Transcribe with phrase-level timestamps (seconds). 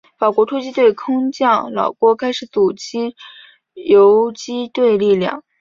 [0.17, 3.13] 法国突击队空降老挝开始组织
[3.75, 5.43] 游击队力量。